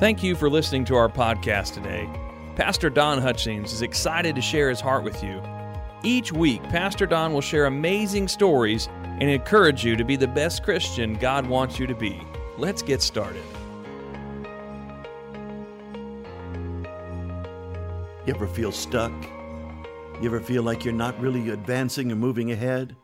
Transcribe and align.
Thank 0.00 0.22
you 0.22 0.34
for 0.34 0.48
listening 0.48 0.86
to 0.86 0.96
our 0.96 1.10
podcast 1.10 1.74
today. 1.74 2.08
Pastor 2.56 2.88
Don 2.88 3.20
Hutchings 3.20 3.70
is 3.70 3.82
excited 3.82 4.34
to 4.34 4.40
share 4.40 4.70
his 4.70 4.80
heart 4.80 5.04
with 5.04 5.22
you. 5.22 5.42
Each 6.02 6.32
week, 6.32 6.62
Pastor 6.70 7.04
Don 7.04 7.34
will 7.34 7.42
share 7.42 7.66
amazing 7.66 8.26
stories 8.26 8.88
and 9.04 9.24
encourage 9.24 9.84
you 9.84 9.96
to 9.96 10.04
be 10.04 10.16
the 10.16 10.26
best 10.26 10.62
Christian 10.62 11.16
God 11.16 11.46
wants 11.46 11.78
you 11.78 11.86
to 11.86 11.94
be. 11.94 12.18
Let's 12.56 12.80
get 12.80 13.02
started. 13.02 13.44
You 18.24 18.34
ever 18.34 18.46
feel 18.46 18.72
stuck? 18.72 19.12
You 19.22 20.24
ever 20.24 20.40
feel 20.40 20.62
like 20.62 20.82
you're 20.82 20.94
not 20.94 21.20
really 21.20 21.50
advancing 21.50 22.10
or 22.10 22.16
moving 22.16 22.50
ahead? 22.50 22.96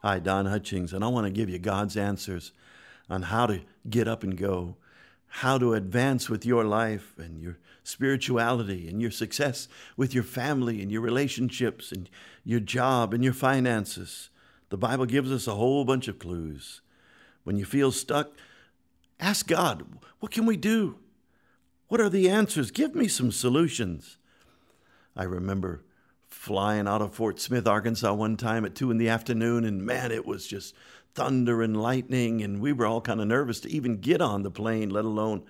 Hi, 0.00 0.18
Don 0.18 0.46
Hutchings, 0.46 0.94
and 0.94 1.04
I 1.04 1.08
want 1.08 1.26
to 1.26 1.30
give 1.30 1.50
you 1.50 1.58
God's 1.58 1.98
answers 1.98 2.52
on 3.10 3.24
how 3.24 3.44
to 3.44 3.60
get 3.90 4.08
up 4.08 4.22
and 4.22 4.34
go, 4.34 4.76
how 5.28 5.58
to 5.58 5.74
advance 5.74 6.28
with 6.28 6.44
your 6.44 6.64
life 6.64 7.14
and 7.18 7.40
your 7.40 7.58
spirituality 7.82 8.88
and 8.88 9.00
your 9.00 9.10
success 9.10 9.68
with 9.96 10.14
your 10.14 10.24
family 10.24 10.82
and 10.82 10.90
your 10.90 11.00
relationships 11.00 11.92
and 11.92 12.08
your 12.44 12.60
job 12.60 13.14
and 13.14 13.22
your 13.22 13.32
finances. 13.32 14.30
The 14.70 14.76
Bible 14.76 15.06
gives 15.06 15.30
us 15.30 15.46
a 15.46 15.54
whole 15.54 15.84
bunch 15.84 16.08
of 16.08 16.18
clues. 16.18 16.80
When 17.44 17.56
you 17.56 17.64
feel 17.64 17.92
stuck, 17.92 18.32
ask 19.18 19.46
God, 19.46 19.84
what 20.20 20.32
can 20.32 20.44
we 20.44 20.56
do? 20.56 20.96
What 21.88 22.00
are 22.00 22.10
the 22.10 22.28
answers? 22.28 22.70
Give 22.70 22.94
me 22.94 23.08
some 23.08 23.32
solutions. 23.32 24.18
I 25.16 25.24
remember 25.24 25.82
flying 26.26 26.86
out 26.86 27.00
of 27.00 27.14
Fort 27.14 27.40
Smith, 27.40 27.66
Arkansas 27.66 28.12
one 28.12 28.36
time 28.36 28.64
at 28.64 28.74
two 28.74 28.90
in 28.90 28.98
the 28.98 29.08
afternoon, 29.08 29.64
and 29.64 29.84
man, 29.84 30.12
it 30.12 30.26
was 30.26 30.46
just 30.46 30.74
thunder 31.18 31.62
and 31.62 31.82
lightning, 31.82 32.42
and 32.42 32.60
we 32.60 32.72
were 32.72 32.86
all 32.86 33.00
kind 33.00 33.20
of 33.20 33.26
nervous 33.26 33.58
to 33.60 33.70
even 33.70 34.00
get 34.00 34.20
on 34.20 34.44
the 34.44 34.50
plane, 34.50 34.88
let 34.88 35.04
alone 35.04 35.42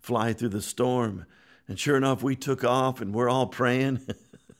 fly 0.00 0.32
through 0.32 0.48
the 0.48 0.60
storm. 0.60 1.26
And 1.68 1.78
sure 1.78 1.96
enough, 1.96 2.24
we 2.24 2.34
took 2.34 2.64
off, 2.64 3.00
and 3.00 3.14
we're 3.14 3.28
all 3.28 3.46
praying. 3.46 4.00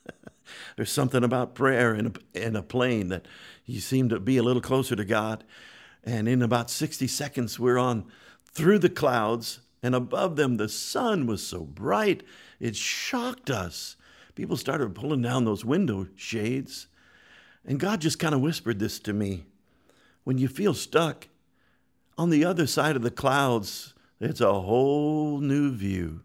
There's 0.77 0.93
something 0.93 1.25
about 1.25 1.57
prayer 1.57 1.95
in 1.95 2.15
a, 2.35 2.39
in 2.47 2.55
a 2.55 2.63
plane 2.63 3.09
that 3.09 3.27
you 3.67 3.81
seem 3.81 4.09
to 4.11 4.21
be 4.21 4.37
a 4.37 4.43
little 4.45 4.63
closer 4.63 4.95
to 4.95 5.05
God. 5.05 5.43
And 6.05 6.29
in 6.29 6.43
about 6.43 6.71
60 6.71 7.09
seconds, 7.09 7.59
we're 7.59 7.79
on 7.79 8.07
through 8.53 8.79
the 8.79 8.89
clouds, 8.89 9.61
and 9.83 9.95
above 9.97 10.37
them, 10.37 10.59
the 10.59 10.69
sun 10.69 11.27
was 11.27 11.45
so 11.45 11.65
bright, 11.65 12.23
it 12.61 12.77
shocked 12.77 13.51
us 13.51 13.97
people 14.35 14.57
started 14.57 14.95
pulling 14.95 15.23
down 15.23 15.45
those 15.45 15.65
window 15.65 16.07
shades. 16.17 16.87
And 17.65 17.79
God 17.79 18.01
just 18.01 18.19
kind 18.19 18.35
of 18.35 18.41
whispered 18.41 18.79
this 18.79 18.99
to 19.01 19.13
me. 19.13 19.45
When 20.25 20.39
you 20.39 20.49
feel 20.49 20.75
stuck, 20.75 21.29
on 22.17 22.31
the 22.31 22.45
other 22.45 22.67
side 22.67 22.97
of 22.97 23.03
the 23.03 23.11
clouds, 23.11 23.95
it's 24.21 24.41
a 24.41 24.61
whole 24.61 25.39
new 25.39 25.73
view. 25.73 26.21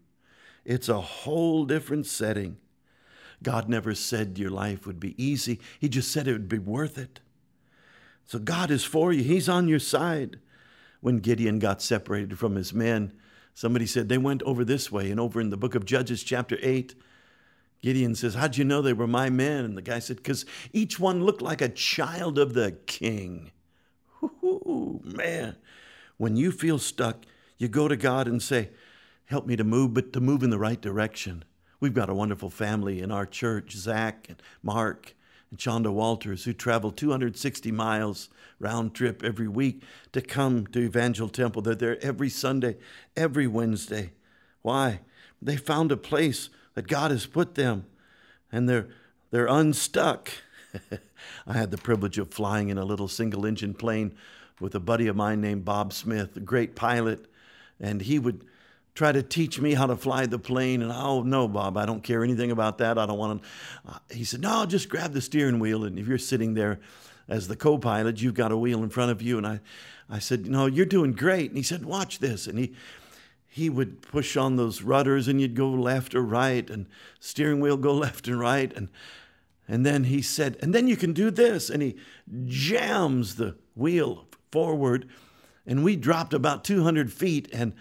It's 0.64 0.88
a 0.88 1.00
whole 1.00 1.64
different 1.64 2.06
setting. 2.06 2.58
God 3.42 3.68
never 3.68 3.94
said 3.94 4.38
your 4.38 4.50
life 4.50 4.86
would 4.86 5.00
be 5.00 5.22
easy, 5.22 5.60
He 5.78 5.88
just 5.88 6.10
said 6.10 6.28
it 6.28 6.32
would 6.32 6.48
be 6.48 6.58
worth 6.58 6.98
it. 6.98 7.20
So 8.26 8.38
God 8.38 8.70
is 8.70 8.84
for 8.84 9.12
you, 9.12 9.22
He's 9.22 9.48
on 9.48 9.68
your 9.68 9.78
side. 9.78 10.38
When 11.00 11.20
Gideon 11.20 11.58
got 11.58 11.80
separated 11.80 12.38
from 12.38 12.56
his 12.56 12.74
men, 12.74 13.12
somebody 13.54 13.86
said 13.86 14.08
they 14.08 14.18
went 14.18 14.42
over 14.42 14.64
this 14.64 14.90
way. 14.90 15.10
And 15.10 15.20
over 15.20 15.40
in 15.40 15.50
the 15.50 15.56
book 15.56 15.76
of 15.76 15.84
Judges, 15.84 16.24
chapter 16.24 16.58
8, 16.60 16.94
Gideon 17.80 18.16
says, 18.16 18.34
How'd 18.34 18.56
you 18.56 18.64
know 18.64 18.82
they 18.82 18.92
were 18.92 19.06
my 19.06 19.30
men? 19.30 19.64
And 19.64 19.76
the 19.76 19.82
guy 19.82 20.00
said, 20.00 20.16
Because 20.16 20.44
each 20.72 20.98
one 20.98 21.24
looked 21.24 21.40
like 21.40 21.60
a 21.60 21.68
child 21.68 22.36
of 22.36 22.54
the 22.54 22.72
king. 22.86 23.52
Ooh, 24.48 25.00
man. 25.04 25.56
When 26.16 26.36
you 26.36 26.50
feel 26.50 26.78
stuck, 26.78 27.24
you 27.58 27.68
go 27.68 27.88
to 27.88 27.96
God 27.96 28.26
and 28.26 28.42
say, 28.42 28.70
Help 29.26 29.46
me 29.46 29.56
to 29.56 29.64
move, 29.64 29.92
but 29.92 30.12
to 30.14 30.20
move 30.20 30.42
in 30.42 30.48
the 30.48 30.58
right 30.58 30.80
direction. 30.80 31.44
We've 31.80 31.94
got 31.94 32.08
a 32.08 32.14
wonderful 32.14 32.48
family 32.48 33.00
in 33.00 33.12
our 33.12 33.26
church, 33.26 33.72
Zach 33.72 34.26
and 34.28 34.42
Mark 34.62 35.14
and 35.50 35.58
Chonda 35.58 35.92
Walters, 35.92 36.44
who 36.44 36.54
travel 36.54 36.90
260 36.90 37.70
miles 37.70 38.30
round 38.58 38.94
trip 38.94 39.22
every 39.22 39.46
week 39.46 39.82
to 40.12 40.22
come 40.22 40.66
to 40.68 40.80
Evangel 40.80 41.28
Temple. 41.28 41.60
They're 41.60 41.74
there 41.74 42.02
every 42.02 42.30
Sunday, 42.30 42.78
every 43.16 43.46
Wednesday. 43.46 44.12
Why? 44.62 45.00
They 45.42 45.56
found 45.56 45.92
a 45.92 45.96
place 45.96 46.48
that 46.74 46.88
God 46.88 47.10
has 47.10 47.26
put 47.26 47.54
them, 47.54 47.84
and 48.50 48.68
they're 48.68 48.88
they're 49.30 49.46
unstuck. 49.46 50.30
I 51.46 51.52
had 51.52 51.70
the 51.70 51.78
privilege 51.78 52.18
of 52.18 52.32
flying 52.32 52.70
in 52.70 52.78
a 52.78 52.84
little 52.84 53.08
single 53.08 53.44
engine 53.44 53.74
plane 53.74 54.14
with 54.60 54.74
a 54.74 54.80
buddy 54.80 55.06
of 55.06 55.16
mine 55.16 55.40
named 55.40 55.64
Bob 55.64 55.92
Smith, 55.92 56.36
a 56.36 56.40
great 56.40 56.74
pilot, 56.74 57.26
and 57.80 58.00
he 58.02 58.18
would 58.18 58.44
try 58.94 59.12
to 59.12 59.22
teach 59.22 59.60
me 59.60 59.74
how 59.74 59.86
to 59.86 59.96
fly 59.96 60.26
the 60.26 60.38
plane. 60.38 60.82
And 60.82 60.90
oh 60.90 61.22
no, 61.22 61.46
Bob, 61.46 61.76
I 61.76 61.86
don't 61.86 62.02
care 62.02 62.24
anything 62.24 62.50
about 62.50 62.78
that. 62.78 62.98
I 62.98 63.06
don't 63.06 63.18
want 63.18 63.42
to. 63.42 63.48
Uh, 63.90 63.98
he 64.10 64.24
said, 64.24 64.40
no, 64.40 64.66
just 64.66 64.88
grab 64.88 65.12
the 65.12 65.20
steering 65.20 65.58
wheel, 65.60 65.84
and 65.84 65.98
if 65.98 66.06
you're 66.06 66.18
sitting 66.18 66.54
there 66.54 66.80
as 67.28 67.46
the 67.46 67.56
co-pilot, 67.56 68.20
you've 68.20 68.34
got 68.34 68.52
a 68.52 68.56
wheel 68.56 68.82
in 68.82 68.88
front 68.88 69.12
of 69.12 69.22
you. 69.22 69.38
And 69.38 69.46
I, 69.46 69.60
I 70.10 70.18
said, 70.18 70.46
no, 70.46 70.66
you're 70.66 70.86
doing 70.86 71.12
great. 71.12 71.50
And 71.50 71.56
he 71.56 71.62
said, 71.62 71.84
watch 71.84 72.18
this, 72.18 72.46
and 72.46 72.58
he 72.58 72.74
he 73.50 73.70
would 73.70 74.02
push 74.02 74.36
on 74.36 74.56
those 74.56 74.82
rudders 74.82 75.26
and 75.26 75.40
you'd 75.40 75.56
go 75.56 75.68
left 75.68 76.14
or 76.14 76.22
right 76.22 76.68
and 76.70 76.86
steering 77.18 77.60
wheel 77.60 77.76
go 77.76 77.92
left 78.04 78.28
and 78.28 78.38
right 78.38 78.72
and 78.76 78.88
and 79.66 79.84
then 79.84 80.04
he 80.04 80.22
said 80.22 80.56
and 80.62 80.74
then 80.74 80.86
you 80.86 80.96
can 80.96 81.12
do 81.12 81.30
this 81.30 81.68
and 81.70 81.82
he 81.82 81.96
jams 82.46 83.36
the 83.36 83.56
wheel 83.74 84.26
forward 84.50 85.08
and 85.66 85.84
we 85.84 85.96
dropped 85.96 86.34
about 86.34 86.64
200 86.64 87.12
feet 87.12 87.48
and 87.52 87.72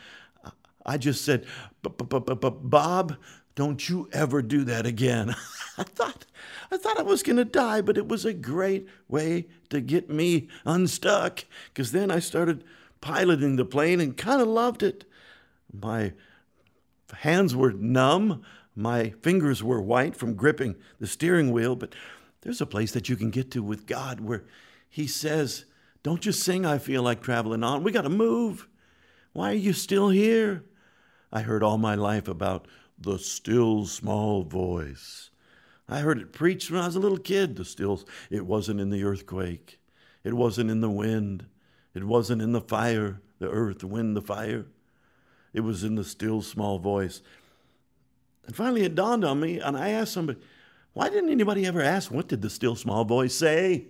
i 0.86 0.98
just 0.98 1.24
said 1.24 1.46
bob 1.82 3.16
don't 3.56 3.90
you 3.90 4.10
ever 4.12 4.42
do 4.42 4.64
that 4.64 4.86
again 4.86 5.36
i 5.78 5.84
thought 5.84 6.26
i 6.72 6.78
thought 6.78 7.00
i 7.00 7.04
was 7.04 7.24
going 7.24 7.38
to 7.38 7.46
die 7.46 7.82
but 7.82 7.98
it 7.98 8.08
was 8.08 8.26
a 8.26 8.34
great 8.34 8.88
way 9.08 9.48
to 9.70 9.82
get 9.82 10.10
me 10.10 10.48
unstuck 10.66 11.46
because 11.74 11.92
then 11.92 12.12
i 12.12 12.20
started 12.20 12.64
piloting 13.02 13.56
the 13.56 13.66
plane 13.66 14.02
and 14.02 14.18
kind 14.18 14.42
of 14.42 14.48
loved 14.48 14.84
it 14.84 15.06
my 15.74 16.14
hands 17.14 17.56
were 17.56 17.72
numb. 17.72 18.44
My 18.76 19.12
fingers 19.22 19.64
were 19.64 19.82
white 19.82 20.16
from 20.16 20.36
gripping 20.36 20.76
the 21.00 21.08
steering 21.08 21.52
wheel. 21.52 21.76
But 21.76 21.94
there's 22.42 22.62
a 22.62 22.66
place 22.66 22.92
that 22.92 23.10
you 23.10 23.16
can 23.16 23.32
get 23.32 23.52
to 23.52 23.64
with 23.64 23.88
God 23.88 24.20
where 24.20 24.44
He 24.90 25.08
says, 25.08 25.66
Don't 26.08 26.22
just 26.22 26.42
sing, 26.42 26.66
I 26.66 26.78
feel 26.78 27.04
like 27.04 27.22
traveling 27.22 27.66
on. 27.66 27.84
We 27.84 27.92
got 27.92 28.04
to 28.04 28.10
move. 28.10 28.70
Why 29.34 29.52
are 29.52 29.56
you 29.56 29.74
still 29.74 30.08
here? 30.08 30.64
I 31.34 31.42
heard 31.42 31.64
all 31.64 31.78
my 31.78 31.96
life 31.96 32.30
about 32.30 32.66
the 32.98 33.20
still 33.20 33.86
small 33.86 34.44
voice. 34.44 35.32
I 35.90 36.00
heard 36.00 36.18
it 36.18 36.32
preached 36.32 36.72
when 36.72 36.80
I 36.80 36.86
was 36.86 36.96
a 36.96 37.02
little 37.02 37.18
kid. 37.18 37.58
The 37.58 37.66
still, 37.66 38.08
it 38.30 38.46
wasn't 38.46 38.80
in 38.80 38.90
the 38.90 39.04
earthquake. 39.04 39.82
It 40.24 40.34
wasn't 40.34 40.72
in 40.72 40.80
the 40.80 40.90
wind. 40.90 41.46
It 41.94 42.06
wasn't 42.06 42.42
in 42.42 42.54
the 42.54 42.62
fire, 42.62 43.20
the 43.40 43.50
earth, 43.50 43.80
the 43.80 43.88
wind, 43.88 44.16
the 44.16 44.22
fire. 44.22 44.66
It 45.52 45.60
was 45.60 45.84
in 45.84 45.96
the 45.96 46.06
still 46.06 46.42
small 46.42 46.80
voice. 46.80 47.22
And 48.46 48.56
finally 48.56 48.84
it 48.84 48.96
dawned 48.96 49.26
on 49.26 49.42
me, 49.42 49.60
and 49.60 49.76
I 49.76 49.90
asked 49.90 50.14
somebody, 50.14 50.40
why 50.94 51.10
didn't 51.10 51.32
anybody 51.32 51.66
ever 51.66 51.82
ask, 51.82 52.10
what 52.10 52.30
did 52.30 52.42
the 52.42 52.50
still 52.50 52.78
small 52.78 53.04
voice 53.04 53.36
say? 53.36 53.88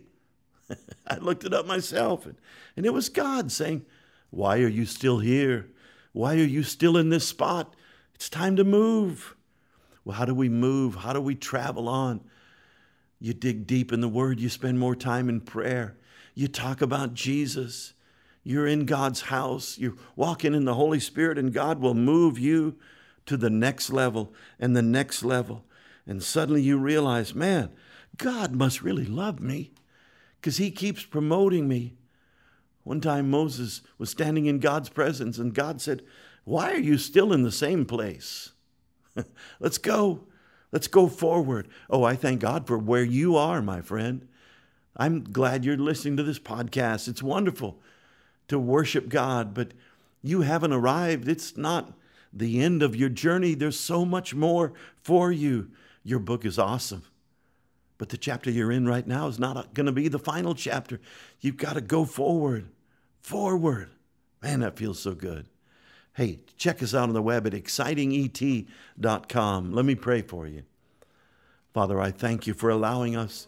I 1.08 1.18
looked 1.18 1.44
it 1.44 1.54
up 1.54 1.66
myself, 1.66 2.26
and, 2.26 2.36
and 2.76 2.86
it 2.86 2.94
was 2.94 3.10
God 3.10 3.52
saying, 3.52 3.86
Why 4.30 4.60
are 4.60 4.68
you 4.68 4.86
still 4.86 5.20
here? 5.20 5.68
Why 6.14 6.36
are 6.36 6.44
you 6.44 6.64
still 6.64 6.98
in 6.98 7.10
this 7.10 7.28
spot? 7.28 7.76
It's 8.16 8.30
time 8.30 8.56
to 8.56 8.64
move. 8.64 9.36
Well, 10.04 10.18
how 10.18 10.26
do 10.26 10.34
we 10.34 10.50
move? 10.50 10.96
How 10.96 11.14
do 11.14 11.22
we 11.22 11.36
travel 11.36 11.88
on? 11.88 12.22
You 13.20 13.34
dig 13.34 13.68
deep 13.68 13.92
in 13.92 14.02
the 14.02 14.08
Word, 14.08 14.40
you 14.40 14.50
spend 14.50 14.80
more 14.80 14.96
time 14.96 15.30
in 15.30 15.42
prayer, 15.42 15.98
you 16.34 16.48
talk 16.48 16.82
about 16.82 17.14
Jesus. 17.14 17.94
You're 18.44 18.68
in 18.68 18.86
God's 18.86 19.24
house. 19.24 19.78
You're 19.78 19.98
walking 20.16 20.54
in 20.54 20.64
the 20.64 20.76
Holy 20.76 21.02
Spirit, 21.02 21.38
and 21.38 21.52
God 21.52 21.82
will 21.82 21.94
move 21.94 22.40
you 22.40 22.78
to 23.26 23.36
the 23.36 23.50
next 23.50 23.90
level 23.90 24.34
and 24.58 24.74
the 24.74 24.82
next 24.82 25.22
level. 25.22 25.66
And 26.06 26.24
suddenly 26.24 26.62
you 26.62 26.78
realize, 26.78 27.36
man, 27.36 27.72
God 28.16 28.56
must 28.56 28.82
really 28.82 29.04
love 29.04 29.42
me 29.42 29.72
because 30.40 30.58
He 30.58 30.72
keeps 30.72 31.04
promoting 31.04 31.68
me. 31.68 31.96
One 32.84 33.02
time 33.02 33.30
Moses 33.30 33.82
was 33.98 34.10
standing 34.10 34.46
in 34.46 34.60
God's 34.60 34.90
presence, 34.90 35.38
and 35.38 35.54
God 35.54 35.82
said, 35.82 36.04
Why 36.46 36.72
are 36.72 36.80
you 36.80 36.98
still 36.98 37.34
in 37.34 37.44
the 37.44 37.52
same 37.52 37.86
place? 37.86 38.52
Let's 39.60 39.78
go. 39.78 40.22
Let's 40.72 40.88
go 40.88 41.08
forward. 41.08 41.68
Oh, 41.90 42.04
I 42.04 42.16
thank 42.16 42.42
God 42.42 42.68
for 42.68 42.78
where 42.78 43.04
you 43.04 43.36
are, 43.36 43.62
my 43.62 43.82
friend. 43.82 44.28
I'm 44.96 45.24
glad 45.24 45.64
you're 45.64 45.78
listening 45.78 46.18
to 46.18 46.24
this 46.24 46.40
podcast. 46.40 47.08
It's 47.08 47.24
wonderful 47.24 47.80
to 48.48 48.58
worship 48.58 49.10
God, 49.10 49.54
but 49.54 49.74
you 50.24 50.42
haven't 50.42 50.74
arrived. 50.74 51.28
It's 51.28 51.56
not 51.56 51.94
the 52.34 52.62
end 52.62 52.82
of 52.84 52.96
your 52.96 53.10
journey. 53.10 53.54
There's 53.54 53.80
so 53.80 54.06
much 54.06 54.34
more 54.34 54.74
for 55.02 55.32
you. 55.32 55.70
Your 56.04 56.20
book 56.20 56.46
is 56.46 56.58
awesome. 56.58 57.04
But 57.98 58.10
the 58.10 58.18
chapter 58.18 58.52
you're 58.52 58.72
in 58.72 58.88
right 58.88 59.08
now 59.08 59.28
is 59.28 59.40
not 59.40 59.74
going 59.74 59.88
to 59.88 59.92
be 59.92 60.08
the 60.08 60.20
final 60.20 60.54
chapter. 60.54 61.00
You've 61.42 61.58
got 61.58 61.74
to 61.74 61.82
go 61.82 62.06
forward, 62.06 62.68
forward. 63.22 63.90
Man, 64.42 64.60
that 64.60 64.78
feels 64.78 65.00
so 65.00 65.14
good. 65.14 65.48
Hey, 66.14 66.40
check 66.58 66.84
us 66.84 66.96
out 66.96 67.10
on 67.10 67.14
the 67.14 67.22
web 67.22 67.48
at 67.48 67.54
excitinget.com. 67.54 69.74
Let 69.74 69.86
me 69.86 69.96
pray 69.96 70.22
for 70.22 70.48
you. 70.48 70.64
Father, 71.74 72.02
I 72.02 72.12
thank 72.12 72.48
you 72.48 72.54
for 72.54 72.70
allowing 72.70 73.16
us 73.16 73.48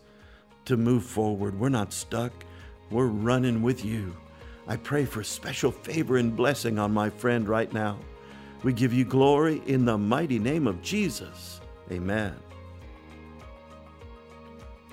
to 0.66 0.78
move 0.78 1.04
forward. 1.04 1.60
We're 1.60 1.69
not 1.69 1.94
stuck, 1.94 2.31
we're 2.92 3.07
running 3.07 3.63
with 3.63 3.84
you. 3.84 4.16
I 4.68 4.78
pray 4.78 5.06
for 5.06 5.24
special 5.24 5.72
favor 5.72 6.18
and 6.18 6.36
blessing 6.36 6.78
on 6.78 6.94
my 6.94 7.10
friend 7.10 7.50
right 7.50 7.74
now. 7.74 7.98
We 8.62 8.74
give 8.74 8.94
you 8.94 9.04
glory 9.04 9.63
in 9.66 9.86
the 9.86 9.98
mighty 9.98 10.38
name 10.38 10.68
of 10.68 10.84
Jesus. 10.84 11.60
Amen. 11.92 12.36